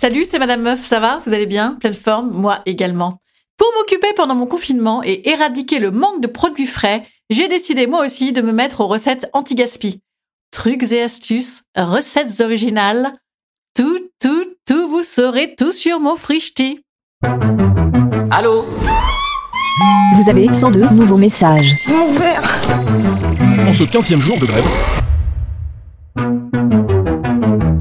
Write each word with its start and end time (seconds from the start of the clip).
Salut, 0.00 0.24
c'est 0.24 0.38
Madame 0.38 0.62
Meuf, 0.62 0.82
ça 0.82 0.98
va? 0.98 1.20
Vous 1.26 1.34
allez 1.34 1.44
bien? 1.44 1.76
Pleine 1.78 1.92
forme? 1.92 2.30
Moi 2.30 2.60
également. 2.64 3.20
Pour 3.58 3.70
m'occuper 3.76 4.14
pendant 4.16 4.34
mon 4.34 4.46
confinement 4.46 5.02
et 5.04 5.28
éradiquer 5.28 5.78
le 5.78 5.90
manque 5.90 6.22
de 6.22 6.26
produits 6.26 6.66
frais, 6.66 7.06
j'ai 7.28 7.48
décidé 7.48 7.86
moi 7.86 8.06
aussi 8.06 8.32
de 8.32 8.40
me 8.40 8.50
mettre 8.50 8.80
aux 8.80 8.86
recettes 8.86 9.28
anti-gaspi. 9.34 10.00
Trucs 10.52 10.90
et 10.92 11.02
astuces, 11.02 11.64
recettes 11.76 12.40
originales, 12.40 13.12
tout, 13.76 13.98
tout, 14.20 14.46
tout, 14.66 14.88
vous 14.88 15.02
saurez 15.02 15.54
tout 15.54 15.72
sur 15.72 16.00
mon 16.00 16.16
frichti. 16.16 16.80
Allô? 18.30 18.64
Vous 20.14 20.30
avez 20.30 20.50
102 20.50 20.88
nouveaux 20.94 21.18
messages. 21.18 21.76
En 23.68 23.74
ce 23.74 23.84
15 23.84 24.14
jour 24.16 24.38
de 24.38 24.46
grève, 24.46 24.64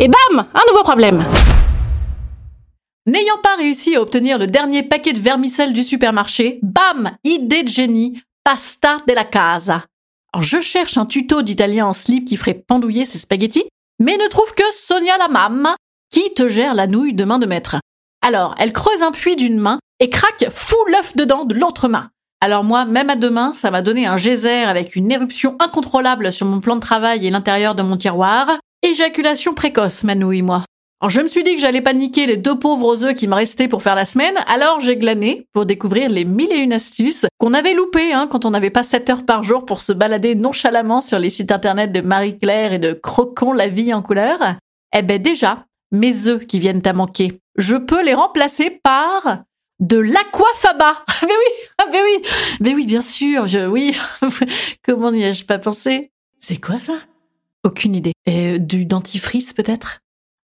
Et 0.01 0.09
bam! 0.09 0.45
Un 0.53 0.61
nouveau 0.69 0.83
problème 0.83 1.25
N'ayant 3.09 3.39
pas 3.41 3.55
réussi 3.55 3.95
à 3.95 4.03
obtenir 4.03 4.37
le 4.37 4.45
dernier 4.45 4.83
paquet 4.83 5.13
de 5.13 5.19
vermicelle 5.19 5.73
du 5.73 5.81
supermarché, 5.81 6.59
bam 6.61 7.09
Idée 7.23 7.63
de 7.63 7.67
génie 7.67 8.21
Pasta 8.43 8.97
della 9.07 9.25
casa 9.25 9.83
Alors 10.31 10.43
je 10.43 10.61
cherche 10.61 10.95
un 10.95 11.07
tuto 11.07 11.41
d'italien 11.41 11.87
en 11.87 11.93
slip 11.93 12.25
qui 12.25 12.37
ferait 12.37 12.53
pendouiller 12.67 13.05
ses 13.05 13.17
spaghettis, 13.17 13.65
mais 13.97 14.15
ne 14.15 14.27
trouve 14.27 14.53
que 14.53 14.61
Sonia 14.75 15.17
la 15.17 15.27
mamme, 15.27 15.69
qui 16.11 16.35
te 16.35 16.47
gère 16.47 16.75
la 16.75 16.85
nouille 16.85 17.15
de 17.15 17.23
main 17.23 17.39
de 17.39 17.47
maître. 17.47 17.77
Alors, 18.21 18.53
elle 18.59 18.73
creuse 18.73 19.01
un 19.01 19.11
puits 19.11 19.35
d'une 19.35 19.57
main 19.57 19.79
et 19.99 20.11
craque 20.11 20.45
fou 20.51 20.77
l'œuf 20.91 21.15
dedans 21.15 21.45
de 21.45 21.55
l'autre 21.55 21.87
main. 21.87 22.11
Alors 22.41 22.63
moi, 22.63 22.85
même 22.85 23.09
à 23.09 23.15
deux 23.15 23.31
mains, 23.31 23.55
ça 23.55 23.71
m'a 23.71 23.81
donné 23.81 24.05
un 24.05 24.17
geyser 24.17 24.61
avec 24.65 24.95
une 24.95 25.11
éruption 25.11 25.57
incontrôlable 25.59 26.31
sur 26.31 26.45
mon 26.45 26.59
plan 26.59 26.75
de 26.75 26.81
travail 26.81 27.25
et 27.25 27.31
l'intérieur 27.31 27.73
de 27.73 27.81
mon 27.81 27.97
tiroir. 27.97 28.59
Éjaculation 28.83 29.55
précoce, 29.55 30.03
ma 30.03 30.13
nouille, 30.13 30.43
moi. 30.43 30.63
Alors 31.01 31.11
je 31.11 31.21
me 31.21 31.29
suis 31.29 31.43
dit 31.43 31.55
que 31.55 31.61
j'allais 31.61 31.79
pas 31.79 31.93
niquer 31.93 32.25
les 32.25 32.35
deux 32.35 32.59
pauvres 32.59 33.05
œufs 33.05 33.15
qui 33.15 33.29
me 33.29 33.35
restaient 33.35 33.69
pour 33.69 33.81
faire 33.81 33.95
la 33.95 34.03
semaine, 34.03 34.35
alors 34.47 34.81
j'ai 34.81 34.97
glané 34.97 35.47
pour 35.53 35.65
découvrir 35.65 36.09
les 36.09 36.25
mille 36.25 36.51
et 36.51 36.57
une 36.57 36.73
astuces 36.73 37.25
qu'on 37.37 37.53
avait 37.53 37.73
loupées 37.73 38.11
hein, 38.11 38.27
quand 38.29 38.43
on 38.43 38.49
n'avait 38.49 38.69
pas 38.69 38.83
7 38.83 39.09
heures 39.09 39.25
par 39.25 39.43
jour 39.43 39.65
pour 39.65 39.79
se 39.79 39.93
balader 39.93 40.35
nonchalamment 40.35 40.99
sur 40.99 41.17
les 41.17 41.29
sites 41.29 41.53
internet 41.53 41.93
de 41.93 42.01
Marie-Claire 42.01 42.73
et 42.73 42.79
de 42.79 42.91
Croquons 42.91 43.53
la 43.53 43.69
vie 43.69 43.93
en 43.93 44.01
couleur. 44.01 44.39
Eh 44.93 45.01
ben 45.01 45.21
déjà, 45.21 45.65
mes 45.93 46.27
œufs 46.27 46.45
qui 46.45 46.59
viennent 46.59 46.85
à 46.85 46.91
manquer, 46.91 47.39
je 47.57 47.77
peux 47.77 48.03
les 48.03 48.13
remplacer 48.13 48.69
par 48.83 49.43
de 49.79 49.97
l'aquafaba. 49.99 51.05
Ah 51.21 51.25
ben 51.25 51.29
oui, 51.29 51.67
ah 51.77 51.85
ben 51.91 52.01
oui, 52.03 52.29
ben 52.59 52.75
oui, 52.75 52.85
bien 52.85 53.01
sûr, 53.01 53.47
je, 53.47 53.67
oui. 53.67 53.95
Comment 54.85 55.11
n'y 55.11 55.23
ai-je 55.23 55.45
pas 55.45 55.59
pensé? 55.59 56.11
C'est 56.39 56.59
quoi 56.59 56.79
ça? 56.79 56.95
Aucune 57.63 57.95
idée. 57.95 58.13
Euh, 58.27 58.57
du 58.57 58.85
dentifrice 58.85 59.53
peut-être? 59.53 59.99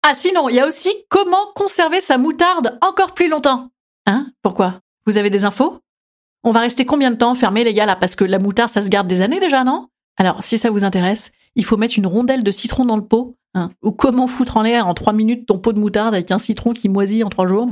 Ah 0.02 0.14
sinon, 0.14 0.48
il 0.48 0.56
y 0.56 0.60
a 0.60 0.66
aussi 0.66 0.90
comment 1.08 1.52
conserver 1.54 2.00
sa 2.00 2.18
moutarde 2.18 2.78
encore 2.80 3.14
plus 3.14 3.28
longtemps. 3.28 3.68
Hein? 4.06 4.32
Pourquoi? 4.42 4.80
Vous 5.06 5.16
avez 5.16 5.30
des 5.30 5.44
infos? 5.44 5.78
On 6.44 6.50
va 6.50 6.60
rester 6.60 6.84
combien 6.84 7.10
de 7.10 7.16
temps 7.16 7.34
fermé 7.34 7.62
les 7.62 7.72
gars 7.72 7.86
là? 7.86 7.96
Parce 7.96 8.16
que 8.16 8.24
la 8.24 8.38
moutarde 8.38 8.70
ça 8.70 8.82
se 8.82 8.88
garde 8.88 9.06
des 9.06 9.22
années 9.22 9.40
déjà, 9.40 9.64
non? 9.64 9.88
Alors 10.16 10.42
si 10.42 10.58
ça 10.58 10.70
vous 10.70 10.84
intéresse, 10.84 11.30
il 11.54 11.64
faut 11.64 11.76
mettre 11.76 11.98
une 11.98 12.06
rondelle 12.06 12.42
de 12.42 12.50
citron 12.50 12.84
dans 12.84 12.96
le 12.96 13.06
pot. 13.06 13.36
Hein. 13.54 13.70
Ou 13.82 13.92
comment 13.92 14.26
foutre 14.26 14.56
en 14.56 14.62
l'air 14.62 14.86
en 14.86 14.94
trois 14.94 15.12
minutes 15.12 15.46
ton 15.46 15.58
pot 15.58 15.72
de 15.72 15.78
moutarde 15.78 16.14
avec 16.14 16.30
un 16.30 16.38
citron 16.38 16.72
qui 16.72 16.88
moisit 16.88 17.22
en 17.22 17.28
trois 17.28 17.46
jours? 17.46 17.68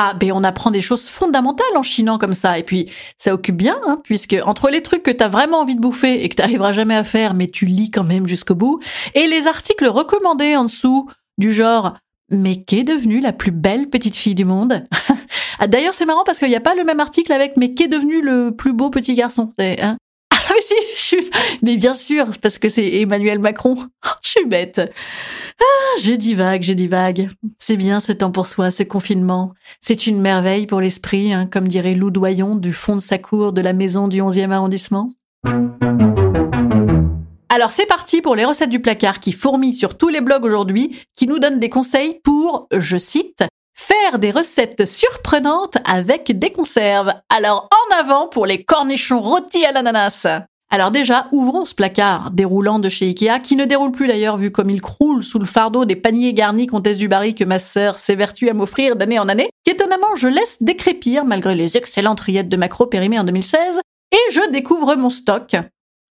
Ah, 0.00 0.14
ben 0.14 0.30
on 0.32 0.44
apprend 0.44 0.70
des 0.70 0.80
choses 0.80 1.08
fondamentales 1.08 1.76
en 1.76 1.82
chinant 1.82 2.18
comme 2.18 2.34
ça. 2.34 2.56
Et 2.56 2.62
puis, 2.62 2.88
ça 3.18 3.34
occupe 3.34 3.56
bien, 3.56 3.76
hein, 3.84 4.00
puisque 4.04 4.36
entre 4.44 4.70
les 4.70 4.80
trucs 4.80 5.02
que 5.02 5.10
t'as 5.10 5.26
vraiment 5.26 5.58
envie 5.58 5.74
de 5.74 5.80
bouffer 5.80 6.22
et 6.22 6.28
que 6.28 6.36
t'arriveras 6.36 6.72
jamais 6.72 6.94
à 6.94 7.02
faire, 7.02 7.34
mais 7.34 7.48
tu 7.48 7.66
lis 7.66 7.90
quand 7.90 8.04
même 8.04 8.28
jusqu'au 8.28 8.54
bout, 8.54 8.80
et 9.16 9.26
les 9.26 9.48
articles 9.48 9.88
recommandés 9.88 10.54
en 10.54 10.64
dessous, 10.64 11.08
du 11.36 11.52
genre 11.52 11.96
mais 12.30 12.62
qu'est 12.62 12.84
devenue 12.84 13.20
la 13.20 13.32
plus 13.32 13.50
belle 13.50 13.88
petite 13.88 14.14
fille 14.16 14.34
du 14.36 14.44
monde? 14.44 14.84
Ah, 15.60 15.66
D'ailleurs, 15.66 15.94
c'est 15.94 16.06
marrant 16.06 16.22
parce 16.24 16.38
qu'il 16.38 16.46
n'y 16.46 16.54
a 16.54 16.60
pas 16.60 16.76
le 16.76 16.84
même 16.84 17.00
article 17.00 17.32
avec 17.32 17.56
mais 17.56 17.74
qu'est 17.74 17.88
devenu 17.88 18.22
le 18.22 18.54
plus 18.54 18.72
beau 18.72 18.90
petit 18.90 19.14
garçon. 19.14 19.52
Hein 19.58 19.96
mais 20.54 20.62
si, 20.62 20.74
je 20.94 21.00
suis... 21.00 21.30
Mais 21.62 21.76
bien 21.76 21.94
sûr, 21.94 22.26
parce 22.40 22.58
que 22.58 22.68
c'est 22.68 23.00
Emmanuel 23.00 23.38
Macron. 23.38 23.76
je 24.22 24.28
suis 24.28 24.46
bête. 24.46 24.80
Ah, 25.60 26.00
je 26.00 26.12
divague, 26.12 26.62
je 26.62 26.72
divague. 26.72 27.28
C'est 27.58 27.76
bien 27.76 28.00
ce 28.00 28.12
temps 28.12 28.30
pour 28.30 28.46
soi, 28.46 28.70
ce 28.70 28.82
confinement. 28.82 29.52
C'est 29.80 30.06
une 30.06 30.20
merveille 30.20 30.66
pour 30.66 30.80
l'esprit, 30.80 31.32
hein, 31.32 31.46
comme 31.46 31.68
dirait 31.68 31.94
Lou 31.94 32.10
Doyon 32.10 32.56
du 32.56 32.72
fond 32.72 32.96
de 32.96 33.00
sa 33.00 33.18
cour 33.18 33.52
de 33.52 33.60
la 33.60 33.72
maison 33.72 34.08
du 34.08 34.20
11e 34.20 34.50
arrondissement. 34.50 35.10
Alors 37.50 37.72
c'est 37.72 37.86
parti 37.86 38.20
pour 38.20 38.36
les 38.36 38.44
recettes 38.44 38.70
du 38.70 38.80
placard 38.80 39.20
qui 39.20 39.32
fourmillent 39.32 39.74
sur 39.74 39.96
tous 39.96 40.08
les 40.08 40.20
blogs 40.20 40.44
aujourd'hui, 40.44 41.00
qui 41.16 41.26
nous 41.26 41.38
donnent 41.38 41.58
des 41.58 41.70
conseils 41.70 42.20
pour, 42.22 42.68
je 42.76 42.96
cite, 42.96 43.42
faire 43.78 44.18
des 44.18 44.30
recettes 44.30 44.86
surprenantes 44.86 45.78
avec 45.84 46.36
des 46.36 46.50
conserves. 46.50 47.12
Alors 47.28 47.68
en 47.70 48.00
avant 48.00 48.26
pour 48.26 48.44
les 48.44 48.64
cornichons 48.64 49.20
rôtis 49.20 49.64
à 49.64 49.72
l'ananas. 49.72 50.26
Alors 50.70 50.90
déjà, 50.90 51.28
ouvrons 51.32 51.64
ce 51.64 51.74
placard 51.74 52.30
déroulant 52.30 52.78
de 52.78 52.88
chez 52.88 53.06
Ikea, 53.06 53.40
qui 53.42 53.56
ne 53.56 53.64
déroule 53.64 53.92
plus 53.92 54.08
d'ailleurs 54.08 54.36
vu 54.36 54.50
comme 54.50 54.68
il 54.68 54.82
croule 54.82 55.22
sous 55.22 55.38
le 55.38 55.46
fardeau 55.46 55.84
des 55.86 55.96
paniers 55.96 56.34
garnis 56.34 56.66
Comtesse 56.66 56.98
du 56.98 57.08
Barry 57.08 57.34
que 57.34 57.44
ma 57.44 57.58
sœur 57.58 57.98
s'évertue 57.98 58.50
à 58.50 58.54
m'offrir 58.54 58.96
d'année 58.96 59.18
en 59.18 59.28
année, 59.28 59.48
qu'étonnamment 59.64 60.16
je 60.16 60.28
laisse 60.28 60.58
décrépir 60.60 61.24
malgré 61.24 61.54
les 61.54 61.78
excellentes 61.78 62.20
rillettes 62.20 62.50
de 62.50 62.56
macro 62.58 62.86
périmées 62.86 63.18
en 63.18 63.24
2016, 63.24 63.80
et 64.12 64.32
je 64.32 64.50
découvre 64.50 64.94
mon 64.96 65.08
stock. 65.08 65.56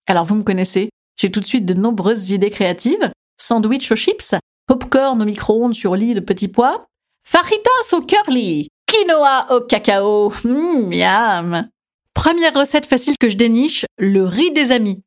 Alors 0.07 0.25
vous 0.25 0.35
me 0.35 0.44
connaissez, 0.44 0.89
j'ai 1.19 1.31
tout 1.31 1.41
de 1.41 1.45
suite 1.45 1.66
de 1.66 1.75
nombreuses 1.75 2.31
idées 2.31 2.50
créatives, 2.50 3.11
sandwich 3.38 3.91
aux 3.91 3.95
chips, 3.95 4.33
popcorn 4.67 5.22
au 5.22 5.25
micro-ondes 5.25 5.75
sur 5.75 5.95
lit 5.95 6.16
de 6.16 6.19
petits 6.19 6.47
pois, 6.47 6.88
Faritas 7.29 7.91
au 7.91 7.99
curly. 7.99 8.69
Quinoa 8.85 9.47
au 9.53 9.59
cacao. 9.59 10.31
Miam. 10.45 11.67
Première 12.13 12.53
recette 12.53 12.85
facile 12.85 13.15
que 13.19 13.27
je 13.27 13.35
déniche, 13.35 13.83
le 13.97 14.23
riz 14.23 14.51
des 14.53 14.71
amis. 14.71 15.01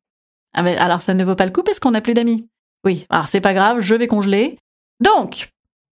Ah 0.53 0.61
mais 0.61 0.77
alors 0.77 1.01
ça 1.01 1.15
ne 1.15 1.23
vaut 1.23 1.33
pas 1.33 1.47
le 1.47 1.51
coup 1.51 1.63
parce 1.63 1.79
qu'on 1.79 1.89
n'a 1.89 1.99
plus 1.99 2.13
d'amis. 2.13 2.47
Oui, 2.85 3.07
alors 3.09 3.27
c'est 3.27 3.41
pas 3.41 3.55
grave, 3.55 3.79
je 3.79 3.95
vais 3.95 4.05
congeler. 4.05 4.59
Donc, 5.03 5.49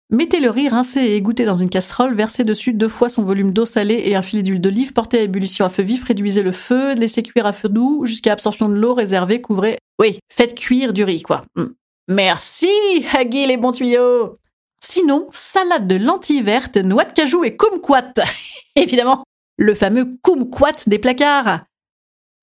mettez 0.09 0.41
le 0.41 0.49
riz 0.49 0.71
rincé 0.71 1.01
et 1.01 1.17
égoutté 1.17 1.45
dans 1.45 1.57
une 1.57 1.69
casserole, 1.69 2.15
versez 2.15 2.43
dessus 2.43 2.73
deux 2.73 2.89
fois 2.89 3.11
son 3.11 3.23
volume 3.23 3.53
d'eau 3.53 3.67
salée 3.67 4.05
et 4.07 4.17
un 4.17 4.23
filet 4.23 4.43
d'huile 4.43 4.63
d'olive, 4.63 4.95
portez 4.95 5.19
à 5.19 5.23
ébullition 5.25 5.67
à 5.67 5.69
feu 5.69 5.83
vif, 5.83 6.05
réduisez 6.05 6.43
le 6.43 6.53
feu, 6.53 6.95
laissez 6.95 7.23
cuire 7.23 7.45
à 7.45 7.53
feu 7.53 7.69
doux 7.69 8.07
jusqu'à 8.07 8.33
absorption 8.33 8.71
de 8.71 8.75
l'eau 8.75 8.95
réservée, 8.95 9.43
couvrez. 9.43 9.77
Oui, 10.01 10.21
faites 10.33 10.55
cuire 10.55 10.95
du 10.95 11.05
riz 11.05 11.21
quoi. 11.21 11.43
Mmh. 11.55 11.65
Merci, 12.09 12.71
Haggy 13.13 13.47
les 13.47 13.59
bons 13.59 13.73
tuyaux. 13.73 14.39
Sinon, 14.85 15.27
salade 15.33 15.87
de 15.87 15.97
lentilles 15.97 16.43
vertes, 16.43 16.77
noix 16.77 17.05
de 17.05 17.13
cajou 17.13 17.43
et 17.45 17.57
kumquat. 17.57 18.13
Évidemment, 18.77 19.25
le 19.57 19.75
fameux 19.75 20.11
kumquat 20.23 20.87
des 20.87 20.99
placards. 20.99 21.61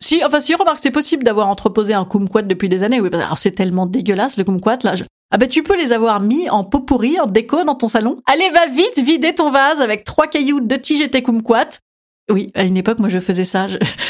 Si, 0.03 0.25
enfin, 0.25 0.39
si, 0.39 0.55
remarque, 0.55 0.79
c'est 0.81 0.91
possible 0.91 1.23
d'avoir 1.23 1.47
entreposé 1.47 1.93
un 1.93 2.05
kumquat 2.05 2.41
depuis 2.41 2.67
des 2.67 2.81
années. 2.81 2.99
Oui, 2.99 3.09
alors 3.13 3.37
c'est 3.37 3.51
tellement 3.51 3.85
dégueulasse, 3.85 4.37
le 4.37 4.43
kumquat, 4.43 4.79
là. 4.83 4.95
Ah 5.29 5.37
ben, 5.37 5.47
tu 5.47 5.61
peux 5.63 5.77
les 5.77 5.93
avoir 5.93 6.19
mis 6.19 6.49
en 6.49 6.63
pot 6.63 6.81
pourri, 6.81 7.19
en 7.19 7.27
déco 7.27 7.63
dans 7.63 7.75
ton 7.75 7.87
salon. 7.87 8.17
Allez, 8.25 8.49
va 8.49 8.65
vite 8.67 8.99
vider 8.99 9.33
ton 9.35 9.51
vase 9.51 9.79
avec 9.79 10.03
trois 10.03 10.27
cailloux 10.27 10.59
de 10.59 10.75
tige 10.75 11.01
et 11.01 11.09
tes 11.09 11.21
kumquat. 11.21 11.79
Oui, 12.29 12.47
à 12.55 12.63
une 12.63 12.75
époque, 12.75 12.99
moi, 12.99 13.09
je 13.09 13.19
faisais 13.19 13.45
ça. 13.45 13.67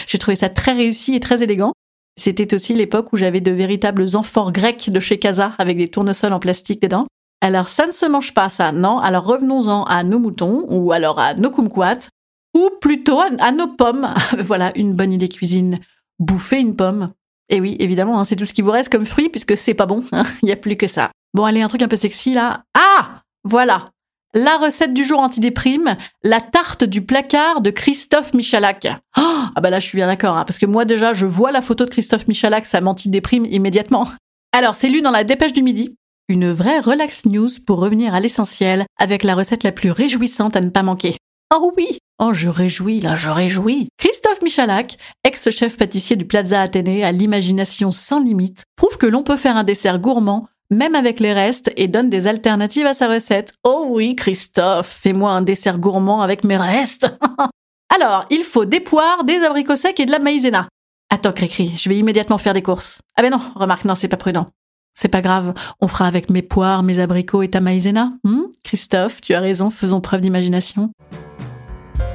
J'ai 0.07 0.17
trouvé 0.17 0.35
ça 0.35 0.49
très 0.49 0.71
réussi 0.71 1.15
et 1.15 1.19
très 1.19 1.43
élégant. 1.43 1.73
C'était 2.17 2.53
aussi 2.53 2.73
l'époque 2.73 3.11
où 3.13 3.17
j'avais 3.17 3.41
de 3.41 3.51
véritables 3.51 4.05
amphores 4.15 4.51
grecs 4.51 4.89
de 4.89 4.99
chez 4.99 5.19
Casa 5.19 5.53
avec 5.57 5.77
des 5.77 5.89
tournesols 5.89 6.33
en 6.33 6.39
plastique 6.39 6.81
dedans. 6.81 7.05
Alors 7.41 7.69
ça 7.69 7.87
ne 7.87 7.91
se 7.91 8.05
mange 8.05 8.33
pas 8.33 8.49
ça, 8.49 8.71
non 8.71 8.99
Alors 8.99 9.25
revenons-en 9.25 9.83
à 9.85 10.03
nos 10.03 10.19
moutons 10.19 10.65
ou 10.69 10.91
alors 10.91 11.19
à 11.19 11.33
nos 11.33 11.49
kumquats 11.49 12.07
ou 12.53 12.69
plutôt 12.79 13.19
à, 13.19 13.51
nos 13.51 13.67
pommes. 13.67 14.07
voilà, 14.39 14.71
une 14.75 14.93
bonne 14.93 15.11
idée 15.11 15.29
cuisine. 15.29 15.79
Bouffer 16.19 16.59
une 16.59 16.75
pomme. 16.75 17.11
Et 17.49 17.59
oui, 17.59 17.75
évidemment, 17.79 18.19
hein, 18.19 18.25
c'est 18.25 18.35
tout 18.35 18.45
ce 18.45 18.53
qui 18.53 18.61
vous 18.61 18.71
reste 18.71 18.91
comme 18.91 19.05
fruit 19.05 19.29
puisque 19.29 19.57
c'est 19.57 19.73
pas 19.73 19.85
bon. 19.85 20.03
Hein. 20.11 20.23
Il 20.43 20.45
n'y 20.45 20.51
a 20.51 20.57
plus 20.57 20.75
que 20.75 20.87
ça. 20.87 21.11
Bon, 21.33 21.45
allez, 21.45 21.61
un 21.61 21.67
truc 21.67 21.81
un 21.81 21.87
peu 21.87 21.95
sexy 21.95 22.33
là. 22.33 22.63
Ah 22.73 23.23
Voilà 23.43 23.91
la 24.33 24.57
recette 24.57 24.93
du 24.93 25.03
jour 25.03 25.19
antidéprime, 25.19 25.97
la 26.23 26.39
tarte 26.39 26.83
du 26.83 27.05
placard 27.05 27.61
de 27.61 27.69
Christophe 27.69 28.33
Michalak. 28.33 28.87
Oh, 29.17 29.43
ah 29.55 29.61
bah 29.61 29.69
là 29.69 29.79
je 29.79 29.85
suis 29.85 29.97
bien 29.97 30.07
d'accord, 30.07 30.37
hein, 30.37 30.45
parce 30.45 30.57
que 30.57 30.65
moi 30.65 30.85
déjà 30.85 31.13
je 31.13 31.25
vois 31.25 31.51
la 31.51 31.61
photo 31.61 31.85
de 31.85 31.89
Christophe 31.89 32.27
Michalak, 32.27 32.65
ça 32.65 32.81
m'antidéprime 32.81 33.45
immédiatement. 33.45 34.07
Alors 34.53 34.75
c'est 34.75 34.89
lu 34.89 35.01
dans 35.01 35.11
la 35.11 35.23
dépêche 35.23 35.53
du 35.53 35.63
midi, 35.63 35.97
une 36.31 36.51
vraie 36.51 36.79
relax 36.79 37.25
news 37.25 37.49
pour 37.65 37.79
revenir 37.79 38.15
à 38.15 38.19
l'essentiel 38.19 38.85
avec 38.97 39.23
la 39.23 39.35
recette 39.35 39.63
la 39.63 39.71
plus 39.71 39.91
réjouissante 39.91 40.55
à 40.55 40.61
ne 40.61 40.69
pas 40.69 40.83
manquer. 40.83 41.17
Oh 41.53 41.71
oui 41.77 41.99
Oh, 42.19 42.33
je 42.33 42.49
réjouis, 42.49 43.01
là, 43.01 43.15
je 43.15 43.29
réjouis. 43.29 43.89
Christophe 43.97 44.41
Michalak, 44.41 44.97
ex-chef 45.23 45.75
pâtissier 45.75 46.15
du 46.15 46.25
Plaza 46.25 46.61
Athénée 46.61 47.03
à 47.03 47.11
l'imagination 47.11 47.91
sans 47.91 48.19
limite, 48.19 48.63
prouve 48.75 48.97
que 48.97 49.07
l'on 49.07 49.23
peut 49.23 49.37
faire 49.37 49.57
un 49.57 49.63
dessert 49.63 49.99
gourmand 49.99 50.47
même 50.71 50.95
avec 50.95 51.19
les 51.19 51.33
restes, 51.33 51.71
et 51.75 51.87
donne 51.87 52.09
des 52.09 52.27
alternatives 52.27 52.85
à 52.85 52.93
sa 52.93 53.09
recette. 53.09 53.53
Oh 53.63 53.87
oui, 53.89 54.15
Christophe, 54.15 54.99
fais-moi 55.03 55.29
un 55.29 55.41
dessert 55.41 55.77
gourmand 55.77 56.21
avec 56.21 56.43
mes 56.43 56.57
restes. 56.57 57.07
Alors, 57.93 58.25
il 58.29 58.45
faut 58.45 58.63
des 58.63 58.79
poires, 58.79 59.25
des 59.25 59.43
abricots 59.43 59.75
secs 59.75 59.99
et 59.99 60.05
de 60.05 60.11
la 60.11 60.19
maïzena. 60.19 60.69
Attends, 61.09 61.33
Cricri, 61.33 61.73
je 61.75 61.89
vais 61.89 61.97
immédiatement 61.97 62.37
faire 62.37 62.53
des 62.53 62.61
courses. 62.61 63.01
Ah 63.17 63.21
ben 63.21 63.31
non, 63.31 63.41
remarque, 63.55 63.83
non, 63.83 63.95
c'est 63.95 64.07
pas 64.07 64.15
prudent. 64.15 64.47
C'est 64.93 65.07
pas 65.07 65.21
grave, 65.21 65.53
on 65.79 65.87
fera 65.87 66.07
avec 66.07 66.29
mes 66.29 66.41
poires, 66.41 66.83
mes 66.83 66.99
abricots 66.99 67.43
et 67.43 67.49
ta 67.49 67.61
maïzena. 67.61 68.13
Hmm 68.23 68.43
Christophe, 68.63 69.21
tu 69.21 69.33
as 69.33 69.39
raison, 69.39 69.69
faisons 69.69 70.01
preuve 70.01 70.21
d'imagination. 70.21 70.91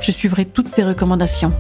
Je 0.01 0.13
suivrai 0.13 0.45
toutes 0.45 0.73
tes 0.73 0.85
recommandations. 0.85 1.53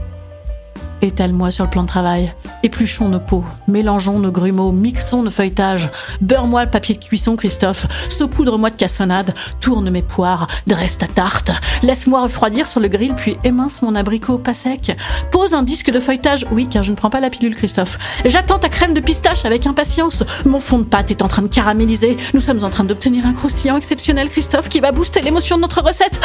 Étale-moi 1.02 1.50
sur 1.50 1.64
le 1.64 1.70
plan 1.70 1.82
de 1.82 1.88
travail. 1.88 2.32
Épluchons 2.62 3.08
nos 3.08 3.20
pots, 3.20 3.44
mélangeons 3.68 4.18
nos 4.18 4.32
grumeaux, 4.32 4.72
mixons 4.72 5.22
nos 5.22 5.30
feuilletages. 5.30 5.90
Beurre-moi 6.20 6.64
le 6.64 6.70
papier 6.70 6.94
de 6.94 7.04
cuisson, 7.04 7.36
Christophe. 7.36 7.86
Saupoudre-moi 8.08 8.70
de 8.70 8.76
cassonade. 8.76 9.34
Tourne 9.60 9.90
mes 9.90 10.02
poires, 10.02 10.46
dresse 10.66 10.98
ta 10.98 11.06
tarte. 11.06 11.52
Laisse-moi 11.82 12.22
refroidir 12.22 12.66
sur 12.66 12.80
le 12.80 12.88
grill, 12.88 13.14
puis 13.14 13.36
émince 13.44 13.82
mon 13.82 13.94
abricot 13.94 14.38
pas 14.38 14.54
sec. 14.54 14.96
Pose 15.30 15.54
un 15.54 15.62
disque 15.62 15.90
de 15.90 16.00
feuilletage. 16.00 16.46
Oui, 16.50 16.66
car 16.68 16.82
je 16.82 16.90
ne 16.90 16.96
prends 16.96 17.10
pas 17.10 17.20
la 17.20 17.30
pilule, 17.30 17.54
Christophe. 17.54 17.98
J'attends 18.24 18.58
ta 18.58 18.68
crème 18.68 18.94
de 18.94 19.00
pistache 19.00 19.44
avec 19.44 19.66
impatience. 19.66 20.24
Mon 20.44 20.60
fond 20.60 20.78
de 20.78 20.84
pâte 20.84 21.10
est 21.10 21.22
en 21.22 21.28
train 21.28 21.42
de 21.42 21.48
caraméliser. 21.48 22.16
Nous 22.32 22.40
sommes 22.40 22.64
en 22.64 22.70
train 22.70 22.84
d'obtenir 22.84 23.26
un 23.26 23.32
croustillant 23.32 23.76
exceptionnel, 23.76 24.28
Christophe, 24.28 24.68
qui 24.68 24.80
va 24.80 24.92
booster 24.92 25.20
l'émotion 25.20 25.56
de 25.56 25.62
notre 25.62 25.82
recette. 25.82 26.20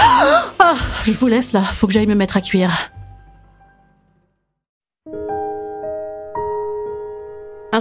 Ah, 0.60 0.76
je 1.04 1.12
vous 1.12 1.28
laisse 1.28 1.54
là. 1.54 1.62
Faut 1.62 1.88
que 1.88 1.94
j'aille 1.94 2.08
me 2.08 2.16
mettre 2.16 2.38
à 2.38 2.42
cuire. 2.42 2.92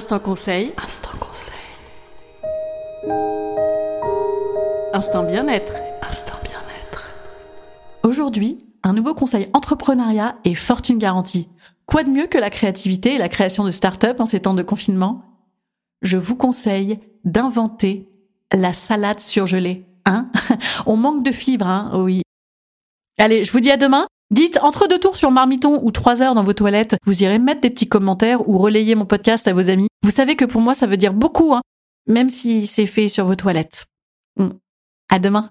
Instant 0.01 0.19
conseil. 0.19 0.73
Instant 0.83 1.19
conseil. 1.21 1.53
Instant 4.95 5.25
bien-être. 5.25 5.75
Instant 6.01 6.39
bien-être. 6.43 7.11
Aujourd'hui, 8.03 8.65
un 8.83 8.95
nouveau 8.95 9.13
conseil 9.13 9.51
entrepreneuriat 9.53 10.39
et 10.45 10.55
fortune 10.55 10.97
garantie. 10.97 11.51
Quoi 11.85 12.03
de 12.03 12.09
mieux 12.09 12.27
que 12.29 12.39
la 12.39 12.49
créativité 12.49 13.17
et 13.17 13.19
la 13.19 13.29
création 13.29 13.63
de 13.63 13.71
start-up 13.71 14.21
en 14.21 14.25
ces 14.25 14.41
temps 14.41 14.55
de 14.55 14.63
confinement? 14.63 15.23
Je 16.01 16.17
vous 16.17 16.35
conseille 16.35 16.99
d'inventer 17.25 18.09
la 18.55 18.73
salade 18.73 19.21
surgelée. 19.21 19.85
Hein? 20.07 20.31
On 20.87 20.97
manque 20.97 21.23
de 21.23 21.31
fibres, 21.31 21.67
hein 21.67 21.91
Oui. 22.03 22.23
Allez, 23.19 23.45
je 23.45 23.53
vous 23.53 23.61
dis 23.61 23.71
à 23.71 23.77
demain 23.77 24.07
Dites 24.31 24.59
entre 24.63 24.87
deux 24.87 24.99
tours 24.99 25.17
sur 25.17 25.33
Marmiton 25.33 25.81
ou 25.83 25.91
trois 25.91 26.23
heures 26.23 26.35
dans 26.35 26.45
vos 26.45 26.53
toilettes, 26.53 26.97
vous 27.05 27.25
irez 27.25 27.41
mettre 27.41 27.63
des 27.63 27.71
petits 27.71 27.89
commentaires 27.89 28.49
ou 28.49 28.59
relayer 28.59 28.95
mon 28.95 29.05
podcast 29.05 29.49
à 29.49 29.53
vos 29.53 29.69
amis. 29.69 29.89
Vous 30.05 30.11
savez 30.11 30.37
que 30.37 30.45
pour 30.45 30.61
moi 30.61 30.75
ça 30.75 30.87
veut 30.87 30.97
dire 30.97 31.13
beaucoup, 31.13 31.53
hein, 31.53 31.63
même 32.07 32.31
si 32.31 32.69
c'est 32.69 32.87
fait 32.87 33.09
sur 33.09 33.27
vos 33.27 33.35
toilettes. 33.35 33.87
Hmm. 34.37 34.51
À 35.09 35.19
demain. 35.19 35.51